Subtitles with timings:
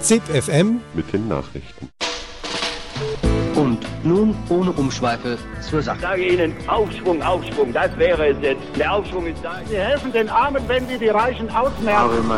[0.00, 1.88] ZIP FM mit den Nachrichten.
[3.54, 6.00] Und nun ohne Umschweife zur Ich Sache.
[6.00, 8.62] sage Ihnen, Aufschwung, Aufschwung, das wäre es jetzt.
[8.76, 9.60] Der Aufschwung ist da.
[9.68, 12.28] Sie helfen den Armen, wenn wir die Reichen ausmerzen.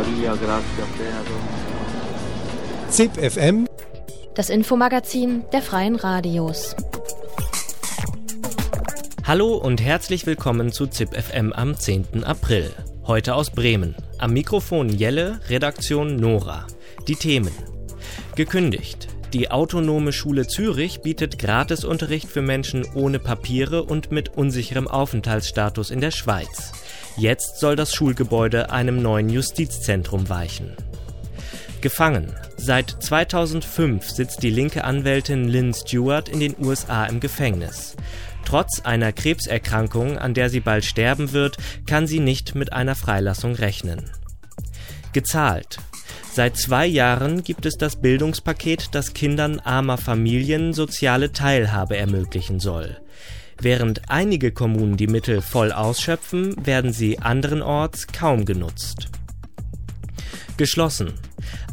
[2.91, 3.67] ZIP FM
[4.35, 6.77] Das Infomagazin der Freien Radios.
[9.25, 12.23] Hallo und herzlich willkommen zu ZIP FM am 10.
[12.25, 12.73] April.
[13.07, 13.95] Heute aus Bremen.
[14.19, 16.67] Am Mikrofon Jelle, Redaktion Nora.
[17.07, 17.53] Die Themen.
[18.35, 19.07] Gekündigt.
[19.33, 26.01] Die Autonome Schule Zürich bietet Gratisunterricht für Menschen ohne Papiere und mit unsicherem Aufenthaltsstatus in
[26.01, 26.73] der Schweiz.
[27.17, 30.73] Jetzt soll das Schulgebäude einem neuen Justizzentrum weichen.
[31.81, 32.35] Gefangen.
[32.57, 37.95] Seit 2005 sitzt die linke Anwältin Lynn Stewart in den USA im Gefängnis.
[38.47, 43.55] Trotz einer Krebserkrankung, an der sie bald sterben wird, kann sie nicht mit einer Freilassung
[43.57, 44.11] rechnen.
[45.13, 45.79] Gezahlt.
[46.33, 52.99] Seit zwei Jahren gibt es das Bildungspaket, das Kindern armer Familien soziale Teilhabe ermöglichen soll.
[53.61, 59.09] Während einige Kommunen die Mittel voll ausschöpfen, werden sie anderenorts kaum genutzt.
[60.57, 61.15] Geschlossen.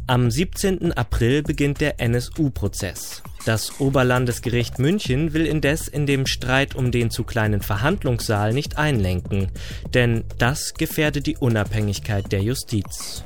[0.08, 0.92] Am 17.
[0.94, 3.23] April beginnt der NSU-Prozess.
[3.46, 9.52] Das Oberlandesgericht München will indes in dem Streit um den zu kleinen Verhandlungssaal nicht einlenken,
[9.94, 13.24] denn das gefährde die Unabhängigkeit der Justiz.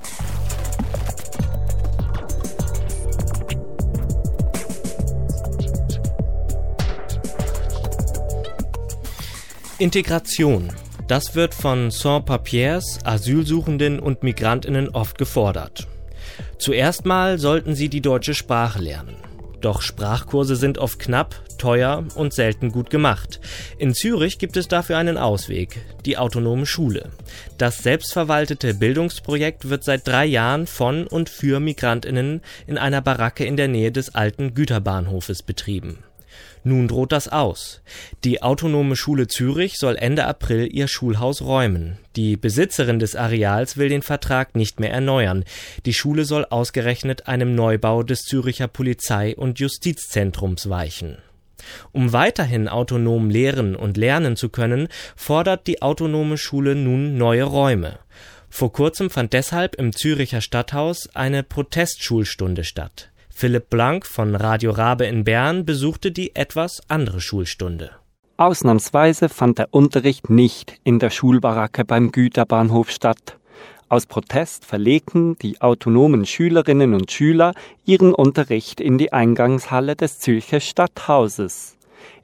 [9.77, 10.69] Integration.
[11.07, 15.87] Das wird von Sans-Papiers, Asylsuchenden und Migrantinnen oft gefordert.
[16.57, 19.26] Zuerst mal sollten sie die deutsche Sprache lernen.
[19.61, 23.39] Doch Sprachkurse sind oft knapp, teuer und selten gut gemacht.
[23.77, 27.09] In Zürich gibt es dafür einen Ausweg, die autonome Schule.
[27.57, 33.57] Das selbstverwaltete Bildungsprojekt wird seit drei Jahren von und für Migrantinnen in einer Baracke in
[33.57, 36.03] der Nähe des alten Güterbahnhofes betrieben.
[36.67, 37.81] Nun droht das aus.
[38.25, 41.97] Die Autonome Schule Zürich soll Ende April ihr Schulhaus räumen.
[42.17, 45.45] Die Besitzerin des Areals will den Vertrag nicht mehr erneuern.
[45.85, 51.19] Die Schule soll ausgerechnet einem Neubau des Züricher Polizei- und Justizzentrums weichen.
[51.93, 57.97] Um weiterhin autonom lehren und lernen zu können, fordert die Autonome Schule nun neue Räume.
[58.49, 63.09] Vor kurzem fand deshalb im Züricher Stadthaus eine Protestschulstunde statt.
[63.39, 67.91] Philipp Blank von Radio Rabe in Bern besuchte die etwas andere Schulstunde.
[68.35, 73.37] Ausnahmsweise fand der Unterricht nicht in der Schulbaracke beim Güterbahnhof statt.
[73.89, 77.53] Aus Protest verlegten die autonomen Schülerinnen und Schüler
[77.85, 81.77] ihren Unterricht in die Eingangshalle des Zürcher Stadthauses.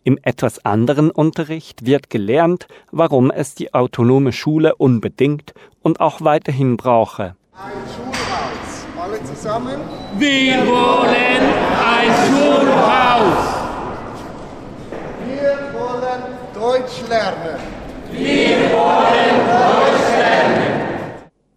[0.04, 5.54] Im etwas anderen Unterricht wird gelernt, warum es die autonome Schule unbedingt
[5.84, 7.36] und auch weiterhin brauche.
[7.54, 8.13] Ein
[9.26, 9.78] zusammen.
[10.18, 11.44] Wir wollen
[11.94, 13.54] ein Schulhaus.
[15.28, 16.24] Wir wollen
[16.54, 17.84] Deutsch lernen.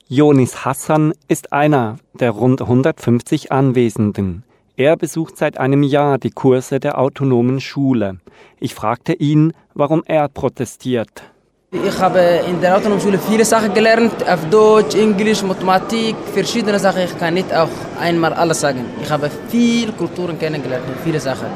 [0.08, 4.44] Jonis Hassan ist einer der rund 150 Anwesenden.
[4.76, 8.18] Er besucht seit einem Jahr die Kurse der autonomen Schule.
[8.60, 11.24] Ich fragte ihn, warum er protestiert.
[11.72, 17.02] Ich habe in der autonomen Schule viele Sachen gelernt, auf Deutsch, Englisch, Mathematik, verschiedene Sachen.
[17.02, 17.68] Ich kann nicht auch
[18.00, 18.84] einmal alles sagen.
[19.02, 21.48] Ich habe viele Kulturen kennengelernt, viele Sachen.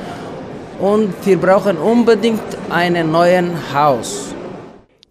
[0.80, 4.34] Und wir brauchen unbedingt einen neuen Haus.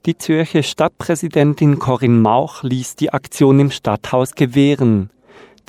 [0.05, 5.11] Die Zürcher Stadtpräsidentin Corinne Mauch ließ die Aktion im Stadthaus gewähren.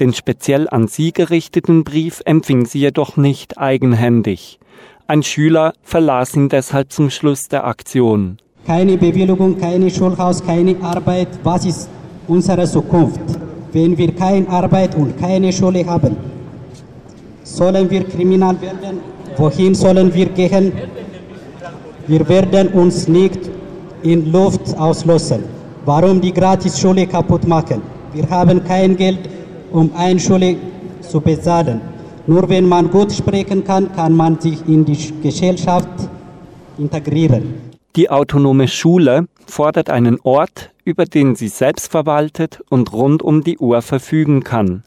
[0.01, 4.59] Den speziell an sie gerichteten Brief empfing sie jedoch nicht eigenhändig.
[5.07, 8.39] Ein Schüler verlas ihn deshalb zum Schluss der Aktion.
[8.67, 11.29] Keine Bewilligung, keine Schulhaus, keine Arbeit.
[11.43, 11.89] Was ist
[12.29, 13.21] unsere Zukunft,
[13.73, 16.17] wenn wir keine Arbeit und keine Schule haben?
[17.43, 19.01] Sollen wir kriminal werden?
[19.37, 20.73] Wohin sollen wir gehen?
[22.07, 23.39] Wir werden uns nicht
[24.03, 25.45] in Luft auslösen.
[25.85, 27.83] Warum die Gratisschule kaputt machen?
[28.13, 29.21] Wir haben kein Geld,
[29.73, 30.57] um eine Schule
[31.01, 31.81] zu bezahlen.
[32.27, 35.89] Nur wenn man gut sprechen kann, kann man sich in die Gesellschaft
[36.79, 37.70] integrieren.
[37.97, 43.59] Die autonome Schule fordert einen Ort, über den sie selbst verwaltet und rund um die
[43.59, 44.85] Uhr verfügen kann.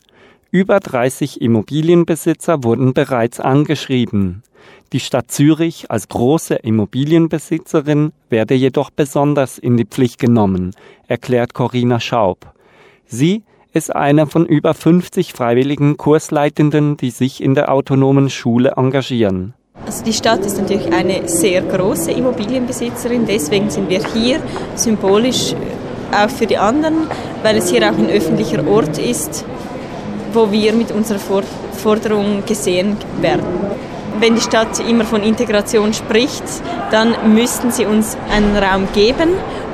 [0.51, 4.44] Über 30 Immobilienbesitzer wurden bereits angeschrieben.
[4.94, 10.71] Die Stadt Zürich als große Immobilienbesitzerin werde jedoch besonders in die Pflicht genommen,
[11.07, 12.53] erklärt Corinna Schaub.
[13.06, 19.56] Sie ist eine von über 50 freiwilligen Kursleitenden, die sich in der autonomen Schule engagieren.
[19.85, 24.39] Also die Stadt ist natürlich eine sehr große Immobilienbesitzerin, deswegen sind wir hier
[24.75, 25.53] symbolisch
[26.12, 27.07] auch für die anderen,
[27.41, 29.44] weil es hier auch ein öffentlicher Ort ist,
[30.31, 31.19] wo wir mit unserer
[31.74, 33.45] Forderung gesehen werden.
[34.19, 36.44] Wenn die Stadt immer von Integration spricht,
[36.91, 39.31] dann müssten sie uns einen Raum geben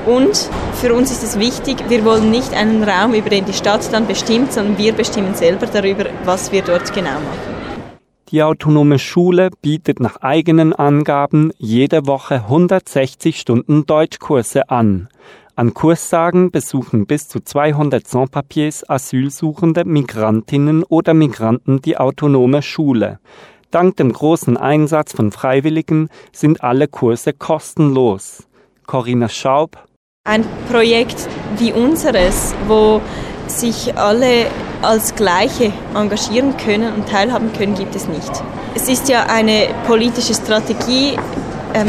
[0.07, 0.49] und
[0.81, 4.07] für uns ist es wichtig, wir wollen nicht einen Raum, über den die Stadt dann
[4.07, 7.58] bestimmt, sondern wir bestimmen selber darüber, was wir dort genau machen.
[8.31, 15.09] Die autonome Schule bietet nach eigenen Angaben jede Woche 160 Stunden Deutschkurse an.
[15.55, 23.19] An Kurstagen besuchen bis zu 200 Sans-Papiers asylsuchende Migrantinnen oder Migranten die autonome Schule.
[23.71, 28.47] Dank dem großen Einsatz von Freiwilligen sind alle Kurse kostenlos.
[28.85, 29.75] Corinna Schaub.
[30.23, 31.27] Ein Projekt
[31.57, 33.01] wie unseres, wo
[33.49, 34.47] sich alle
[34.81, 38.31] als Gleiche engagieren können und teilhaben können, gibt es nicht.
[38.75, 41.17] Es ist ja eine politische Strategie,
[41.73, 41.87] ähm,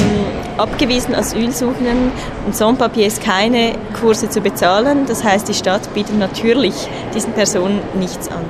[0.58, 2.12] abgewiesen Asylsuchenden
[2.46, 5.06] und Sans-Papiers keine Kurse zu bezahlen.
[5.06, 6.74] Das heißt, die Stadt bietet natürlich
[7.14, 8.44] diesen Personen nichts an.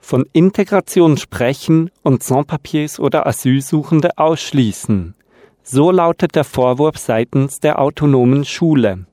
[0.00, 5.14] Von Integration sprechen und Sans-Papiers oder Asylsuchende ausschließen.
[5.64, 9.06] So lautet der Vorwurf seitens der autonomen Schule.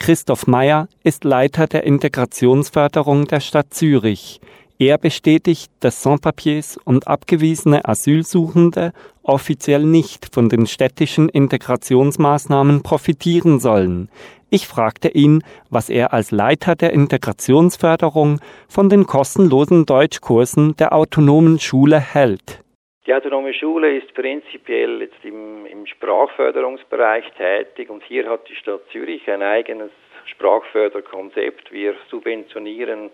[0.00, 4.40] Christoph Meyer ist Leiter der Integrationsförderung der Stadt Zürich.
[4.78, 14.08] Er bestätigt, dass Sans-Papiers und abgewiesene Asylsuchende offiziell nicht von den städtischen Integrationsmaßnahmen profitieren sollen.
[14.48, 21.58] Ich fragte ihn, was er als Leiter der Integrationsförderung von den kostenlosen Deutschkursen der autonomen
[21.60, 22.64] Schule hält.
[23.10, 28.82] Die autonome Schule ist prinzipiell jetzt im, im Sprachförderungsbereich tätig und hier hat die Stadt
[28.92, 29.90] Zürich ein eigenes
[30.26, 31.72] Sprachförderkonzept.
[31.72, 33.10] Wir subventionieren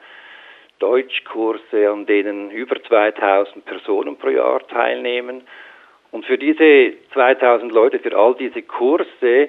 [0.81, 5.47] Deutschkurse, an denen über 2000 Personen pro Jahr teilnehmen.
[6.11, 9.49] Und für diese 2000 Leute, für all diese Kurse,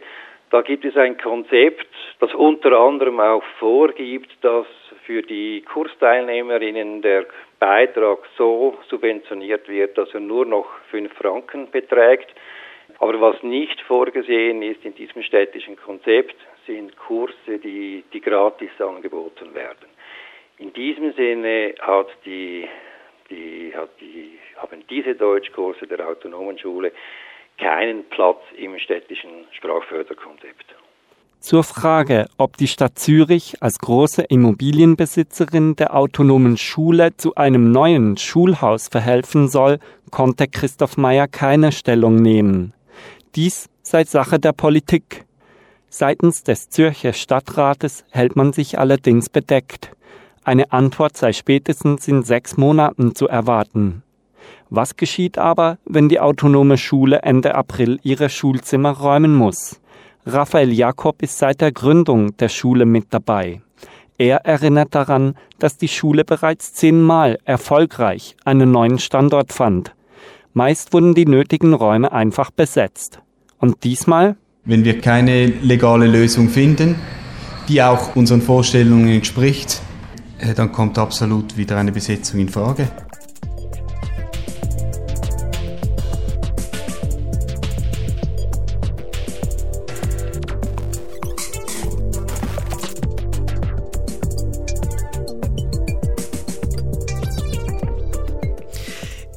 [0.50, 1.90] da gibt es ein Konzept,
[2.22, 4.66] das unter anderem auch vorgibt, dass
[5.06, 7.26] für die Kursteilnehmerinnen der
[7.60, 12.34] Beitrag so subventioniert wird, dass er nur noch 5 Franken beträgt.
[13.00, 19.54] Aber was nicht vorgesehen ist in diesem städtischen Konzept, sind Kurse, die, die gratis angeboten
[19.54, 19.88] werden.
[20.58, 22.68] In diesem Sinne hat die,
[23.30, 26.92] die, hat die, haben diese Deutschkurse der autonomen Schule
[27.58, 30.76] keinen Platz im städtischen Sprachförderkonzept.
[31.40, 38.18] Zur Frage, ob die Stadt Zürich als große Immobilienbesitzerin der autonomen Schule zu einem neuen
[38.18, 39.80] Schulhaus verhelfen soll,
[40.10, 42.74] konnte Christoph Meyer keine Stellung nehmen.
[43.36, 45.26] Dies sei Sache der Politik.
[45.90, 49.92] Seitens des Zürcher Stadtrates hält man sich allerdings bedeckt.
[50.44, 54.02] Eine Antwort sei spätestens in sechs Monaten zu erwarten.
[54.70, 59.80] Was geschieht aber, wenn die autonome Schule Ende April ihre Schulzimmer räumen muss?
[60.30, 63.62] Raphael Jakob ist seit der Gründung der Schule mit dabei.
[64.18, 69.94] Er erinnert daran, dass die Schule bereits zehnmal erfolgreich einen neuen Standort fand.
[70.52, 73.22] Meist wurden die nötigen Räume einfach besetzt.
[73.58, 74.36] Und diesmal?
[74.66, 76.96] Wenn wir keine legale Lösung finden,
[77.70, 79.82] die auch unseren Vorstellungen entspricht,
[80.40, 82.90] äh, dann kommt absolut wieder eine Besetzung in Frage.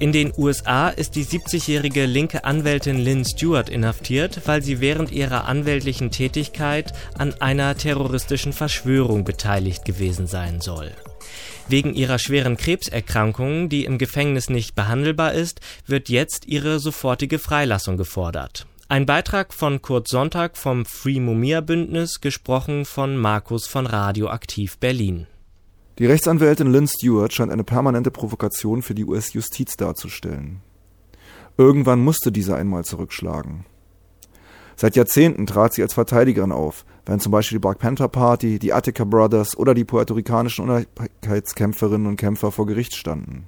[0.00, 5.44] In den USA ist die 70-jährige linke Anwältin Lynn Stewart inhaftiert, weil sie während ihrer
[5.44, 10.90] anwältlichen Tätigkeit an einer terroristischen Verschwörung beteiligt gewesen sein soll.
[11.68, 17.98] Wegen ihrer schweren Krebserkrankung, die im Gefängnis nicht behandelbar ist, wird jetzt ihre sofortige Freilassung
[17.98, 18.66] gefordert.
[18.88, 25.26] Ein Beitrag von Kurt Sonntag vom Free Mumia Bündnis, gesprochen von Markus von Radioaktiv Berlin.
[26.00, 30.62] Die Rechtsanwältin Lynn Stewart scheint eine permanente Provokation für die US-Justiz darzustellen.
[31.58, 33.66] Irgendwann musste diese einmal zurückschlagen.
[34.76, 38.72] Seit Jahrzehnten trat sie als Verteidigerin auf, während zum Beispiel die Black Panther Party, die
[38.72, 43.44] Attica Brothers oder die puerto-ricanischen Unabhängigkeitskämpferinnen und Kämpfer vor Gericht standen.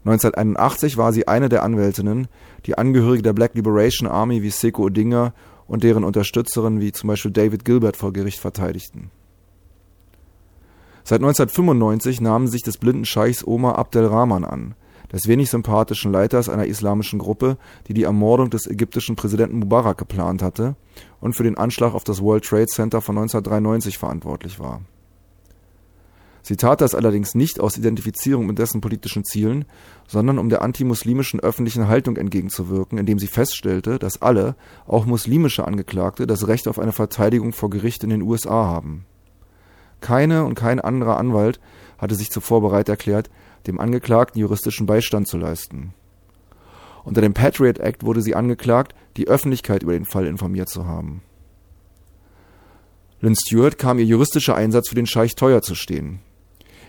[0.00, 2.28] 1981 war sie eine der Anwältinnen,
[2.66, 5.32] die Angehörige der Black Liberation Army wie Seko Odinga
[5.66, 9.10] und deren Unterstützerin wie zum Beispiel David Gilbert vor Gericht verteidigten.
[11.06, 14.74] Seit 1995 nahmen sich des blinden Scheichs Omar Abdel Rahman an,
[15.12, 20.42] des wenig sympathischen Leiters einer islamischen Gruppe, die die Ermordung des ägyptischen Präsidenten Mubarak geplant
[20.42, 20.76] hatte
[21.20, 24.80] und für den Anschlag auf das World Trade Center von 1993 verantwortlich war.
[26.40, 29.66] Sie tat das allerdings nicht aus Identifizierung mit dessen politischen Zielen,
[30.08, 34.56] sondern um der antimuslimischen öffentlichen Haltung entgegenzuwirken, indem sie feststellte, dass alle,
[34.86, 39.04] auch muslimische Angeklagte, das Recht auf eine Verteidigung vor Gericht in den USA haben.
[40.04, 41.60] Keine und kein anderer Anwalt
[41.96, 43.30] hatte sich zuvor bereit erklärt,
[43.66, 45.94] dem Angeklagten juristischen Beistand zu leisten.
[47.04, 51.22] Unter dem Patriot Act wurde sie angeklagt, die Öffentlichkeit über den Fall informiert zu haben.
[53.20, 56.20] Lynn Stewart kam ihr juristischer Einsatz für den Scheich teuer zu stehen.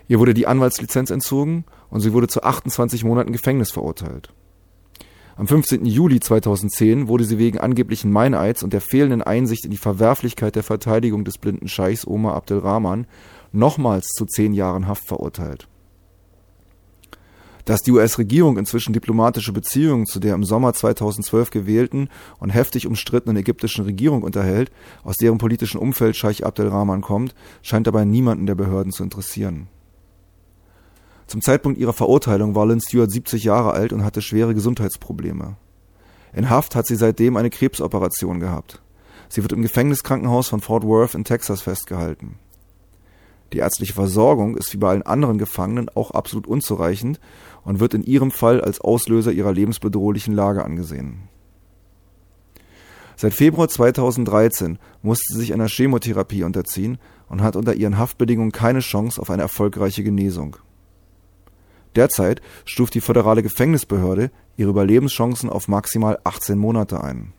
[0.09, 4.33] Ihr wurde die Anwaltslizenz entzogen und sie wurde zu 28 Monaten Gefängnis verurteilt.
[5.37, 5.85] Am 15.
[5.85, 10.63] Juli 2010 wurde sie wegen angeblichen Meineids und der fehlenden Einsicht in die Verwerflichkeit der
[10.63, 13.05] Verteidigung des blinden Scheichs Omar Abdelrahman
[13.51, 15.67] nochmals zu zehn Jahren Haft verurteilt.
[17.65, 22.07] Dass die US-Regierung inzwischen diplomatische Beziehungen zu der im Sommer 2012 gewählten
[22.39, 24.71] und heftig umstrittenen ägyptischen Regierung unterhält,
[25.03, 29.67] aus deren politischen Umfeld Scheich Abdelrahman kommt, scheint dabei niemanden der Behörden zu interessieren.
[31.27, 35.57] Zum Zeitpunkt ihrer Verurteilung war Lynn Stewart 70 Jahre alt und hatte schwere Gesundheitsprobleme.
[36.33, 38.81] In Haft hat sie seitdem eine Krebsoperation gehabt.
[39.29, 42.35] Sie wird im Gefängniskrankenhaus von Fort Worth in Texas festgehalten.
[43.53, 47.19] Die ärztliche Versorgung ist wie bei allen anderen Gefangenen auch absolut unzureichend
[47.63, 51.29] und wird in ihrem Fall als Auslöser ihrer lebensbedrohlichen Lage angesehen.
[53.15, 56.97] Seit Februar 2013 musste sie sich einer Chemotherapie unterziehen
[57.29, 60.57] und hat unter ihren Haftbedingungen keine Chance auf eine erfolgreiche Genesung.
[61.95, 67.33] Derzeit stuft die föderale Gefängnisbehörde ihre Überlebenschancen auf maximal 18 Monate ein.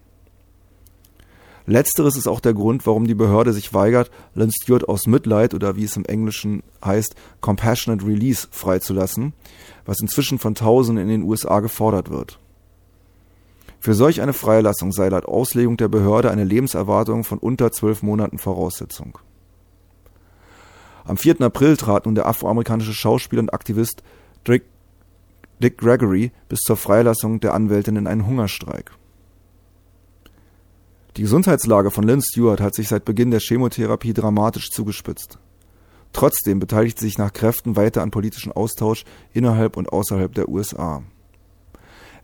[1.69, 5.75] Letzteres ist auch der Grund, warum die Behörde sich weigert, Lynn Stewart aus Mitleid oder
[5.75, 9.33] wie es im Englischen heißt, Compassionate Release freizulassen,
[9.85, 12.39] was inzwischen von Tausenden in den USA gefordert wird.
[13.81, 18.39] Für solch eine Freilassung sei laut Auslegung der Behörde eine Lebenserwartung von unter zwölf Monaten
[18.39, 19.19] Voraussetzung.
[21.05, 21.41] Am 4.
[21.41, 24.03] April trat nun der afroamerikanische Schauspieler und Aktivist
[24.47, 28.93] Dick, Gregory bis zur Freilassung der Anwältin in einen Hungerstreik.
[31.17, 35.39] Die Gesundheitslage von Lynn Stewart hat sich seit Beginn der Chemotherapie dramatisch zugespitzt.
[36.13, 41.03] Trotzdem beteiligt sie sich nach Kräften weiter an politischen Austausch innerhalb und außerhalb der USA.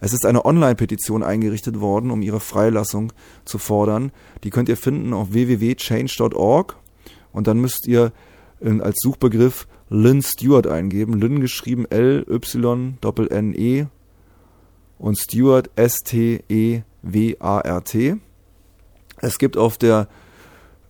[0.00, 3.12] Es ist eine Online-Petition eingerichtet worden, um ihre Freilassung
[3.44, 4.10] zu fordern.
[4.44, 6.76] Die könnt ihr finden auf www.change.org
[7.32, 8.12] und dann müsst ihr
[8.60, 11.20] als Suchbegriff Lynn Stewart eingeben.
[11.20, 12.26] Lynn geschrieben L-Y-N-E
[14.98, 16.86] und Stewart S-T-E-W-A-R-T.
[19.18, 20.08] Es gibt auf der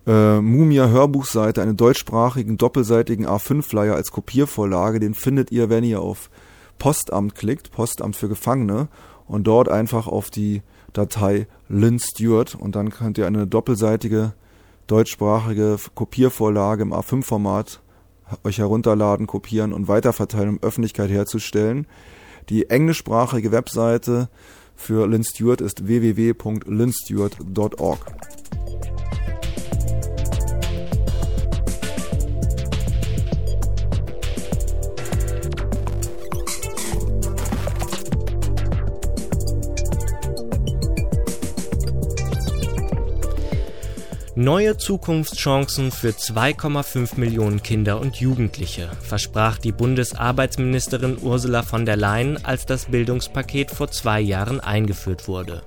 [0.07, 5.01] äh, Mumia Hörbuchseite einen deutschsprachigen doppelseitigen A5-Flyer als Kopiervorlage.
[5.01, 6.31] Den findet ihr, wenn ihr auf
[6.79, 8.89] Postamt klickt, Postamt für Gefangene,
[9.27, 14.35] und dort einfach auf die Datei Lynn Stewart und dann könnt ihr eine doppelseitige
[14.87, 17.82] deutschsprachige Kopiervorlage im A5-Format
[18.45, 21.89] euch herunterladen, kopieren und weiterverteilen, um Öffentlichkeit herzustellen.
[22.49, 24.29] Die englischsprachige Webseite
[24.75, 27.99] für Lynn Stewart ist www.lynstewart.org.
[44.35, 52.43] Neue Zukunftschancen für 2,5 Millionen Kinder und Jugendliche versprach die Bundesarbeitsministerin Ursula von der Leyen,
[52.43, 55.63] als das Bildungspaket vor zwei Jahren eingeführt wurde.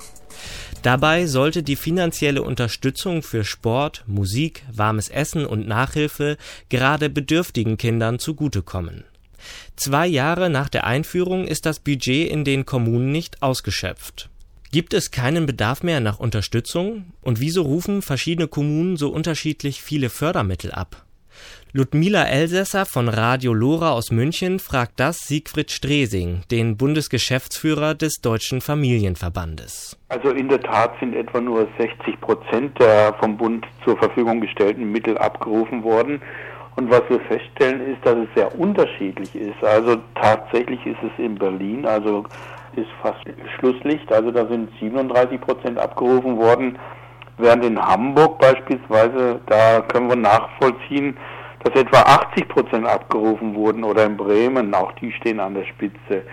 [0.81, 6.35] Dabei sollte die finanzielle Unterstützung für Sport, Musik, warmes Essen und Nachhilfe
[6.69, 9.03] gerade bedürftigen Kindern zugutekommen.
[9.75, 14.31] Zwei Jahre nach der Einführung ist das Budget in den Kommunen nicht ausgeschöpft.
[14.75, 17.05] Gibt es keinen Bedarf mehr nach Unterstützung?
[17.21, 21.05] Und wieso rufen verschiedene Kommunen so unterschiedlich viele Fördermittel ab?
[21.71, 28.59] Ludmila Elsässer von Radio Lora aus München fragt das Siegfried Stresing, den Bundesgeschäftsführer des Deutschen
[28.59, 29.97] Familienverbandes.
[30.09, 34.91] Also in der Tat sind etwa nur 60 Prozent der vom Bund zur Verfügung gestellten
[34.91, 36.21] Mittel abgerufen worden.
[36.75, 39.63] Und was wir feststellen ist, dass es sehr unterschiedlich ist.
[39.63, 42.25] Also tatsächlich ist es in Berlin, also
[42.77, 43.23] ist fast
[43.57, 46.77] Schlusslicht, also da sind 37 Prozent abgerufen worden,
[47.37, 51.17] während in Hamburg beispielsweise, da können wir nachvollziehen,
[51.63, 56.23] dass etwa 80 Prozent abgerufen wurden oder in Bremen, auch die stehen an der Spitze.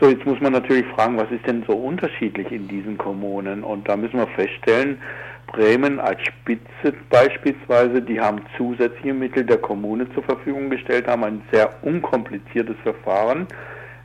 [0.00, 3.62] So, jetzt muss man natürlich fragen, was ist denn so unterschiedlich in diesen Kommunen?
[3.62, 5.00] Und da müssen wir feststellen,
[5.46, 11.42] Bremen als Spitze beispielsweise, die haben zusätzliche Mittel der Kommune zur Verfügung gestellt, haben ein
[11.52, 13.46] sehr unkompliziertes Verfahren.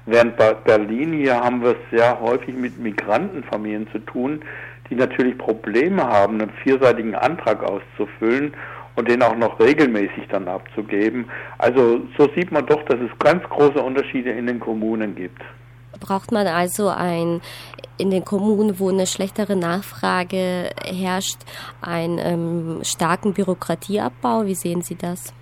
[0.09, 4.41] Während bei Berlin hier haben wir es sehr häufig mit Migrantenfamilien zu tun,
[4.89, 8.55] die natürlich Probleme haben, einen vierseitigen Antrag auszufüllen
[8.95, 11.29] und den auch noch regelmäßig dann abzugeben.
[11.59, 15.41] Also so sieht man doch, dass es ganz große Unterschiede in den Kommunen gibt.
[15.99, 17.41] Braucht man also ein
[17.97, 21.37] in den Kommunen, wo eine schlechtere Nachfrage herrscht,
[21.81, 24.45] einen ähm, starken Bürokratieabbau?
[24.45, 25.33] Wie sehen Sie das?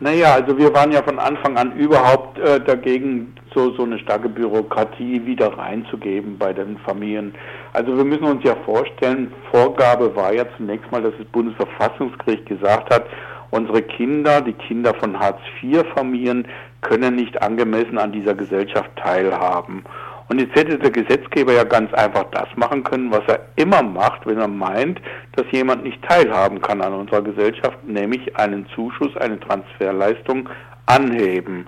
[0.00, 4.28] Naja, also wir waren ja von Anfang an überhaupt äh, dagegen, so, so eine starke
[4.28, 7.34] Bürokratie wieder reinzugeben bei den Familien.
[7.72, 12.92] Also wir müssen uns ja vorstellen, Vorgabe war ja zunächst mal, dass das Bundesverfassungsgericht gesagt
[12.94, 13.06] hat,
[13.50, 16.46] unsere Kinder, die Kinder von Hartz-IV-Familien,
[16.82, 19.84] können nicht angemessen an dieser Gesellschaft teilhaben.
[20.28, 24.26] Und jetzt hätte der Gesetzgeber ja ganz einfach das machen können, was er immer macht,
[24.26, 25.00] wenn er meint,
[25.36, 30.48] dass jemand nicht teilhaben kann an unserer Gesellschaft, nämlich einen Zuschuss, eine Transferleistung
[30.86, 31.66] anheben.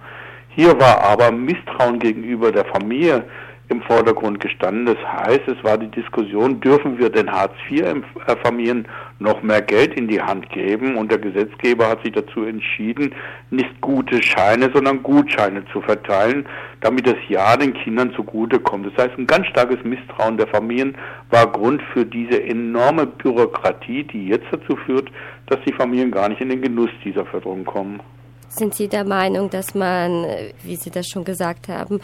[0.60, 3.22] Hier war aber Misstrauen gegenüber der Familie
[3.68, 4.86] im Vordergrund gestanden.
[4.86, 8.88] Das heißt, es war die Diskussion, dürfen wir den Hartz-IV-Familien
[9.20, 10.96] noch mehr Geld in die Hand geben?
[10.96, 13.14] Und der Gesetzgeber hat sich dazu entschieden,
[13.50, 16.44] nicht gute Scheine, sondern Gutscheine zu verteilen,
[16.80, 18.84] damit das Ja den Kindern zugutekommt.
[18.86, 20.96] Das heißt, ein ganz starkes Misstrauen der Familien
[21.30, 25.08] war Grund für diese enorme Bürokratie, die jetzt dazu führt,
[25.46, 28.00] dass die Familien gar nicht in den Genuss dieser Förderung kommen.
[28.48, 30.24] Sind Sie der Meinung, dass man,
[30.62, 32.00] wie Sie das schon gesagt haben,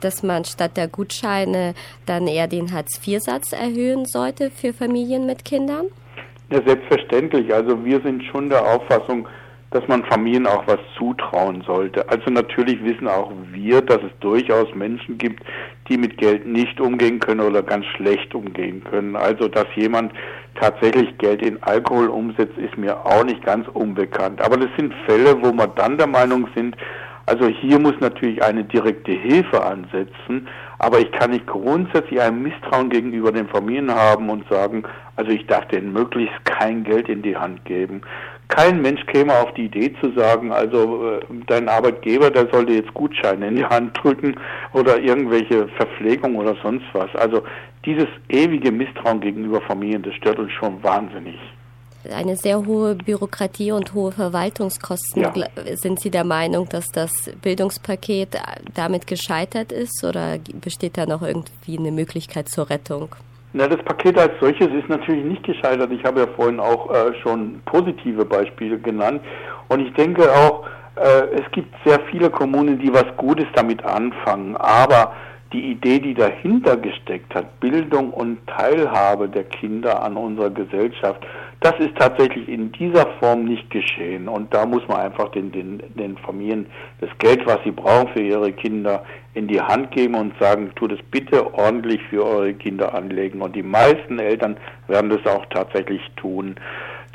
[0.00, 1.74] dass man statt der Gutscheine
[2.04, 5.86] dann eher den Hartz-IV-Satz erhöhen sollte für Familien mit Kindern?
[6.50, 7.52] Ja, selbstverständlich.
[7.52, 9.26] Also wir sind schon der Auffassung,
[9.70, 12.08] dass man Familien auch was zutrauen sollte.
[12.08, 15.42] Also natürlich wissen auch wir, dass es durchaus Menschen gibt,
[15.88, 19.16] die mit Geld nicht umgehen können oder ganz schlecht umgehen können.
[19.16, 20.12] Also dass jemand
[20.54, 24.40] tatsächlich Geld in Alkohol umsetzt, ist mir auch nicht ganz unbekannt.
[24.40, 26.76] Aber das sind Fälle, wo wir dann der Meinung sind,
[27.28, 30.46] also hier muss natürlich eine direkte Hilfe ansetzen,
[30.78, 34.84] aber ich kann nicht grundsätzlich ein Misstrauen gegenüber den Familien haben und sagen,
[35.16, 38.02] also ich darf denen möglichst kein Geld in die Hand geben.
[38.48, 42.94] Kein Mensch käme auf die Idee zu sagen, also äh, dein Arbeitgeber, der sollte jetzt
[42.94, 44.36] Gutscheine in die Hand drücken
[44.72, 47.14] oder irgendwelche Verpflegung oder sonst was.
[47.16, 47.42] Also
[47.84, 51.38] dieses ewige Misstrauen gegenüber Familien, das stört uns schon wahnsinnig
[52.12, 55.22] eine sehr hohe Bürokratie und hohe Verwaltungskosten.
[55.22, 55.32] Ja.
[55.74, 58.40] Sind Sie der Meinung, dass das Bildungspaket
[58.74, 63.14] damit gescheitert ist oder besteht da noch irgendwie eine Möglichkeit zur Rettung?
[63.52, 65.90] Na, das Paket als solches ist natürlich nicht gescheitert.
[65.92, 69.22] Ich habe ja vorhin auch äh, schon positive Beispiele genannt.
[69.68, 70.64] Und ich denke auch,
[70.96, 74.56] äh, es gibt sehr viele Kommunen, die was Gutes damit anfangen.
[74.56, 75.12] Aber
[75.52, 81.24] die Idee, die dahinter gesteckt hat, Bildung und Teilhabe der Kinder an unserer Gesellschaft,
[81.66, 84.28] das ist tatsächlich in dieser Form nicht geschehen.
[84.28, 86.66] Und da muss man einfach den, den, den Familien
[87.00, 90.92] das Geld, was sie brauchen für ihre Kinder, in die Hand geben und sagen, tut
[90.92, 93.42] es bitte ordentlich für eure Kinder anlegen.
[93.42, 96.54] Und die meisten Eltern werden das auch tatsächlich tun.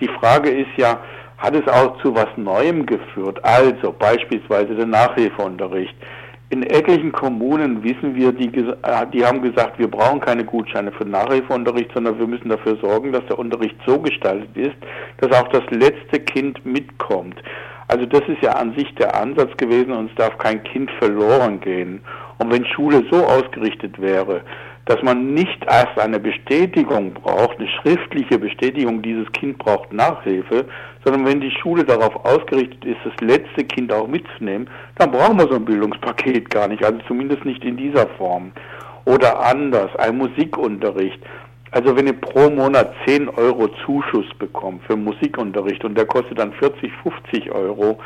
[0.02, 1.00] Die Frage ist ja,
[1.38, 3.40] hat es auch zu was Neuem geführt?
[3.44, 5.96] Also beispielsweise der Nachhilfeunterricht.
[6.52, 11.06] In etlichen Kommunen wissen wir, die, äh, die haben gesagt, wir brauchen keine Gutscheine für
[11.06, 14.76] Nachhilfeunterricht, sondern wir müssen dafür sorgen, dass der Unterricht so gestaltet ist,
[15.22, 17.42] dass auch das letzte Kind mitkommt.
[17.88, 21.62] Also das ist ja an sich der Ansatz gewesen und es darf kein Kind verloren
[21.62, 22.02] gehen.
[22.40, 24.42] Und wenn Schule so ausgerichtet wäre,
[24.86, 30.65] dass man nicht erst eine Bestätigung braucht, eine schriftliche Bestätigung, dieses Kind braucht Nachhilfe,
[31.06, 35.48] sondern wenn die Schule darauf ausgerichtet ist, das letzte Kind auch mitzunehmen, dann brauchen wir
[35.48, 38.52] so ein Bildungspaket gar nicht, also zumindest nicht in dieser Form.
[39.06, 41.20] Oder anders, ein Musikunterricht.
[41.72, 46.52] Also wenn ihr pro Monat 10 Euro Zuschuss bekommt für Musikunterricht und der kostet dann
[46.54, 47.98] 40, 50 Euro,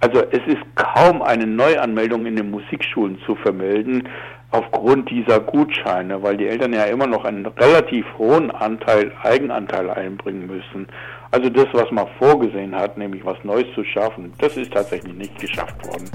[0.00, 4.06] also es ist kaum eine Neuanmeldung in den Musikschulen zu vermelden
[4.54, 10.46] aufgrund dieser Gutscheine, weil die Eltern ja immer noch einen relativ hohen Anteil Eigenanteil einbringen
[10.46, 10.86] müssen.
[11.32, 15.36] Also das, was man vorgesehen hat, nämlich was Neues zu schaffen, das ist tatsächlich nicht
[15.40, 16.08] geschafft worden.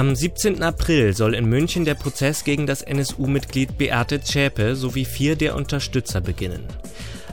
[0.00, 0.62] Am 17.
[0.62, 6.22] April soll in München der Prozess gegen das NSU-Mitglied Beate Zschäpe sowie vier der Unterstützer
[6.22, 6.64] beginnen.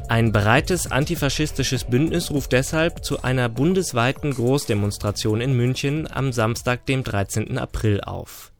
[0.09, 7.05] Ein breites antifaschistisches Bündnis ruft deshalb zu einer bundesweiten Großdemonstration in München am Samstag, dem
[7.05, 7.57] 13.
[7.57, 8.51] April auf.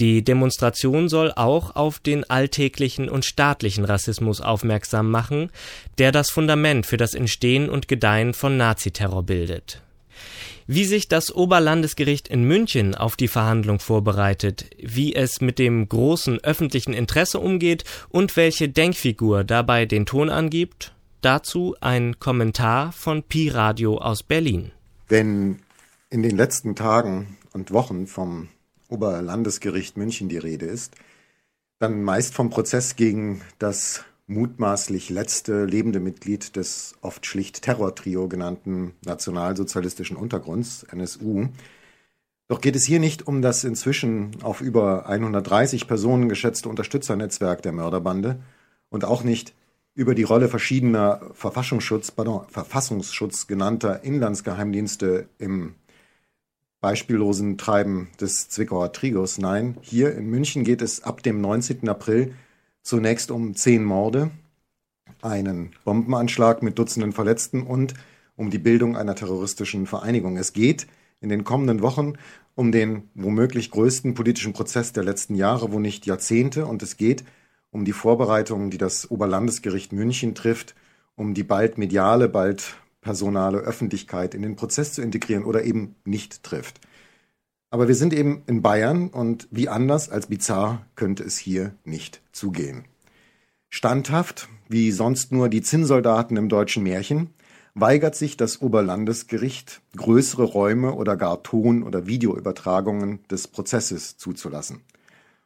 [0.00, 5.50] Die Demonstration soll auch auf den alltäglichen und staatlichen Rassismus aufmerksam machen,
[5.96, 9.80] der das Fundament für das Entstehen und Gedeihen von Naziterror bildet.
[10.68, 16.42] Wie sich das Oberlandesgericht in München auf die Verhandlung vorbereitet, wie es mit dem großen
[16.42, 23.48] öffentlichen Interesse umgeht und welche Denkfigur dabei den Ton angibt, dazu ein Kommentar von Pi
[23.48, 24.72] Radio aus Berlin.
[25.08, 25.60] Wenn
[26.10, 28.48] in den letzten Tagen und Wochen vom
[28.88, 30.94] Oberlandesgericht München die Rede ist,
[31.78, 38.92] dann meist vom Prozess gegen das mutmaßlich letzte lebende Mitglied des oft schlicht Terrortrio genannten
[39.04, 41.48] nationalsozialistischen Untergrunds, NSU.
[42.48, 47.72] Doch geht es hier nicht um das inzwischen auf über 130 Personen geschätzte Unterstützernetzwerk der
[47.72, 48.40] Mörderbande
[48.88, 49.54] und auch nicht
[49.94, 55.74] über die Rolle verschiedener Verfassungsschutz, pardon, Verfassungsschutz genannter Inlandsgeheimdienste im
[56.80, 59.38] beispiellosen Treiben des Zwickauer Trigos.
[59.38, 61.88] Nein, hier in München geht es ab dem 19.
[61.88, 62.34] April
[62.86, 64.30] zunächst um zehn Morde,
[65.20, 67.94] einen Bombenanschlag mit Dutzenden Verletzten und
[68.36, 70.36] um die Bildung einer terroristischen Vereinigung.
[70.36, 70.86] Es geht
[71.20, 72.12] in den kommenden Wochen
[72.54, 77.24] um den womöglich größten politischen Prozess der letzten Jahre, wo nicht Jahrzehnte, und es geht
[77.70, 80.76] um die Vorbereitungen, die das Oberlandesgericht München trifft,
[81.16, 86.44] um die bald mediale, bald personale Öffentlichkeit in den Prozess zu integrieren oder eben nicht
[86.44, 86.80] trifft.
[87.76, 92.22] Aber wir sind eben in Bayern und wie anders als bizarr könnte es hier nicht
[92.32, 92.86] zugehen.
[93.68, 97.34] Standhaft, wie sonst nur die Zinnsoldaten im deutschen Märchen,
[97.74, 104.80] weigert sich das Oberlandesgericht, größere Räume oder gar Ton- oder Videoübertragungen des Prozesses zuzulassen.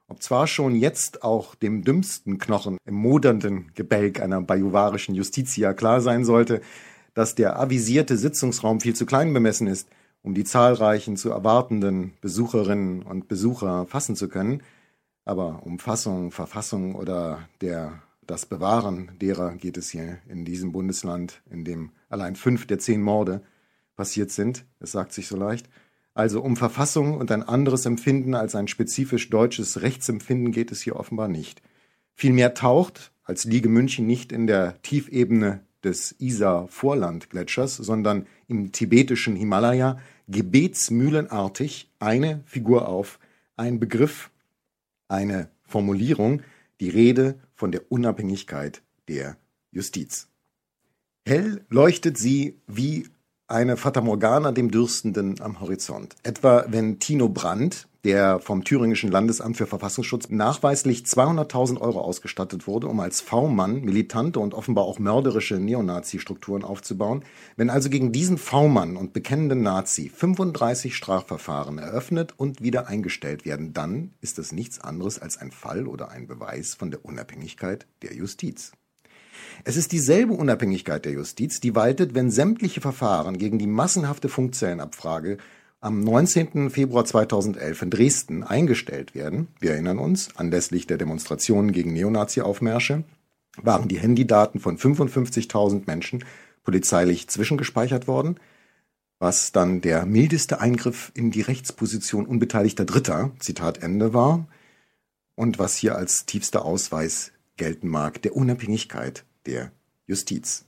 [0.06, 6.00] Ob zwar schon jetzt auch dem dümmsten Knochen im modernden Gebälk einer bajuwarischen Justitia klar
[6.00, 6.60] sein sollte,
[7.12, 9.88] dass der avisierte Sitzungsraum viel zu klein bemessen ist,
[10.22, 14.62] um die zahlreichen zu erwartenden Besucherinnen und Besucher fassen zu können,
[15.24, 21.42] aber um Fassung, Verfassung oder der, das Bewahren derer geht es hier in diesem Bundesland,
[21.50, 23.42] in dem allein fünf der zehn Morde
[23.96, 25.68] passiert sind, es sagt sich so leicht,
[26.14, 30.96] also um Verfassung und ein anderes Empfinden als ein spezifisch deutsches Rechtsempfinden geht es hier
[30.96, 31.62] offenbar nicht.
[32.14, 39.98] Vielmehr taucht, als liege München nicht in der Tiefebene des Isar-Vorlandgletschers, sondern im tibetischen Himalaya
[40.28, 43.18] gebetsmühlenartig eine Figur auf,
[43.56, 44.30] ein Begriff,
[45.08, 46.42] eine Formulierung,
[46.80, 49.36] die Rede von der Unabhängigkeit der
[49.70, 50.28] Justiz.
[51.24, 53.08] Hell leuchtet sie wie
[53.50, 56.14] eine Fata Morgana dem Dürstenden am Horizont.
[56.22, 62.86] Etwa wenn Tino Brandt, der vom Thüringischen Landesamt für Verfassungsschutz nachweislich 200.000 Euro ausgestattet wurde,
[62.86, 67.24] um als V-Mann militante und offenbar auch mörderische Neonazi-Strukturen aufzubauen.
[67.56, 73.74] Wenn also gegen diesen V-Mann und bekennenden Nazi 35 Strafverfahren eröffnet und wieder eingestellt werden,
[73.74, 78.14] dann ist das nichts anderes als ein Fall oder ein Beweis von der Unabhängigkeit der
[78.14, 78.72] Justiz.
[79.64, 85.38] Es ist dieselbe Unabhängigkeit der Justiz, die waltet, wenn sämtliche Verfahren gegen die massenhafte Funkzellenabfrage
[85.80, 86.70] am 19.
[86.70, 93.04] Februar 2011 in Dresden eingestellt werden, wir erinnern uns, anlässlich der Demonstrationen gegen Neonazi-Aufmärsche,
[93.56, 96.24] waren die Handydaten von 55.000 Menschen
[96.62, 98.38] polizeilich zwischengespeichert worden,
[99.18, 104.46] was dann der mildeste Eingriff in die Rechtsposition unbeteiligter Dritter, Zitat Ende, war,
[105.34, 109.72] und was hier als tiefster Ausweis gelten mag der Unabhängigkeit der
[110.06, 110.64] Justiz.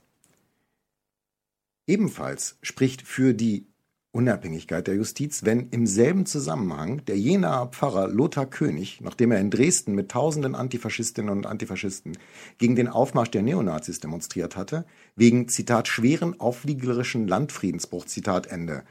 [1.85, 3.67] Ebenfalls spricht für die
[4.13, 9.49] Unabhängigkeit der Justiz, wenn im selben Zusammenhang der Jenaer Pfarrer Lothar König, nachdem er in
[9.49, 12.17] Dresden mit tausenden Antifaschistinnen und Antifaschisten
[12.59, 18.83] gegen den Aufmarsch der Neonazis demonstriert hatte, wegen, Zitat, schweren aufliegerischen Landfriedensbruch, Zitat Ende,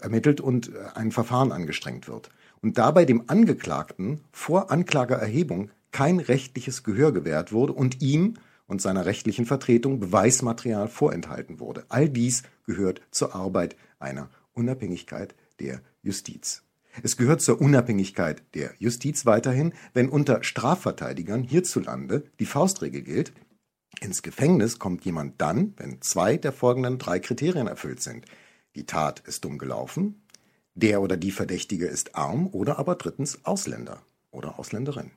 [0.00, 2.30] ermittelt und äh, ein Verfahren angestrengt wird.
[2.62, 8.34] Und dabei dem Angeklagten vor Anklageerhebung kein rechtliches Gehör gewährt wurde und ihm
[8.68, 11.84] und seiner rechtlichen Vertretung Beweismaterial vorenthalten wurde.
[11.88, 16.62] All dies gehört zur Arbeit einer Unabhängigkeit der Justiz.
[17.02, 23.32] Es gehört zur Unabhängigkeit der Justiz weiterhin, wenn unter Strafverteidigern hierzulande die Faustregel gilt,
[24.00, 28.26] ins Gefängnis kommt jemand dann, wenn zwei der folgenden drei Kriterien erfüllt sind.
[28.76, 30.22] Die Tat ist dumm gelaufen,
[30.74, 35.10] der oder die Verdächtige ist arm oder aber drittens Ausländer oder Ausländerin.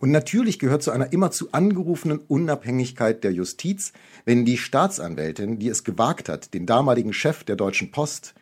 [0.00, 3.92] Und natürlich gehört zu einer immerzu angerufenen Unabhängigkeit der Justiz,
[4.24, 8.34] wenn die Staatsanwältin, die es gewagt hat, den damaligen Chef der Deutschen Post,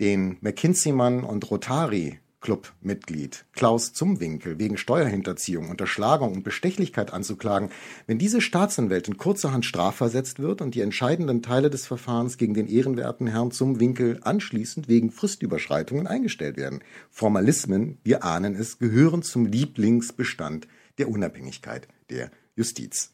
[0.00, 7.70] den McKinsey-Mann und Rotary Club-Mitglied Klaus Zumwinkel wegen Steuerhinterziehung, Unterschlagung und Bestechlichkeit anzuklagen,
[8.06, 13.26] wenn diese Staatsanwältin kurzerhand strafversetzt wird und die entscheidenden Teile des Verfahrens gegen den ehrenwerten
[13.26, 16.80] Herrn Zumwinkel anschließend wegen Fristüberschreitungen eingestellt werden.
[17.10, 23.12] Formalismen, wir ahnen es, gehören zum Lieblingsbestand der Unabhängigkeit der Justiz.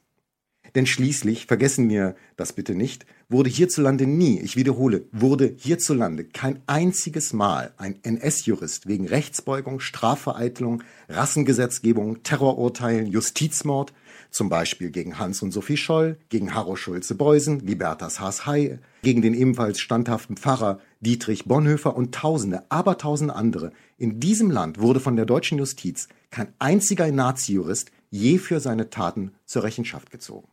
[0.74, 6.62] Denn schließlich, vergessen wir das bitte nicht, wurde hierzulande nie, ich wiederhole, wurde hierzulande kein
[6.66, 13.92] einziges Mal ein NS-Jurist wegen Rechtsbeugung, Strafvereitelung, Rassengesetzgebung, Terrorurteilen, Justizmord,
[14.30, 19.78] zum Beispiel gegen Hans und Sophie Scholl, gegen Harro Schulze-Beusen, Libertas Haas-Haie, gegen den ebenfalls
[19.78, 23.70] standhaften Pfarrer Dietrich Bonhoeffer und tausende, aber tausende andere.
[23.96, 29.32] In diesem Land wurde von der deutschen Justiz kein einziger Nazi-Jurist je für seine Taten
[29.46, 30.48] zur Rechenschaft gezogen.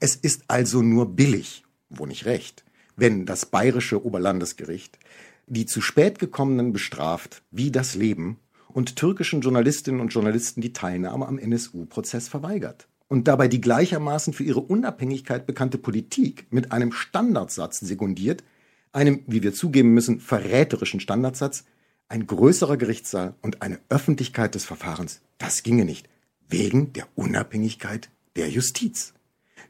[0.00, 2.64] Es ist also nur billig, wo nicht recht,
[2.96, 4.98] wenn das bayerische Oberlandesgericht
[5.46, 11.26] die zu spät gekommenen bestraft wie das Leben und türkischen Journalistinnen und Journalisten die Teilnahme
[11.26, 17.80] am NSU-Prozess verweigert und dabei die gleichermaßen für ihre Unabhängigkeit bekannte Politik mit einem Standardsatz
[17.80, 18.44] sekundiert,
[18.92, 21.64] einem, wie wir zugeben müssen, verräterischen Standardsatz,
[22.12, 26.10] ein größerer Gerichtssaal und eine Öffentlichkeit des Verfahrens, das ginge nicht,
[26.46, 29.14] wegen der Unabhängigkeit der Justiz,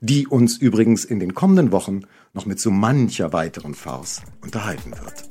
[0.01, 2.03] die uns übrigens in den kommenden Wochen
[2.35, 5.23] noch mit so mancher weiteren Farce unterhalten wird.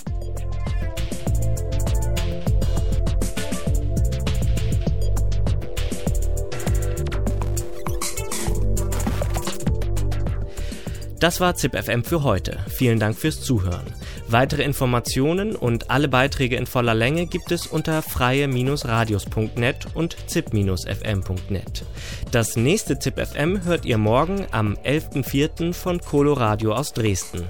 [11.19, 12.65] Das war ZipFM für heute.
[12.69, 14.00] Vielen Dank fürs Zuhören.
[14.31, 21.83] Weitere Informationen und alle Beiträge in voller Länge gibt es unter freie-radios.net und zip-fm.net.
[22.31, 25.73] Das nächste ZipFM hört ihr morgen am 11.04.
[25.73, 27.43] von Coloradio aus Dresden.